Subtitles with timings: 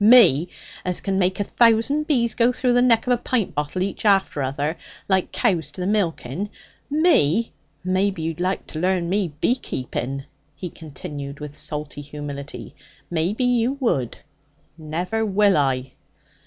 [0.03, 0.47] Me!
[0.83, 4.03] As can make a thousand bees go through the neck of a pint bottle each
[4.03, 4.75] after other,
[5.07, 6.49] like cows to the milking!
[6.89, 7.53] Me!
[7.83, 10.25] Maybe you'd like to learn me beekeeping?'
[10.55, 12.73] he continued with salty humility.
[13.11, 14.17] 'Maybe you would!
[14.75, 15.91] Never will I!'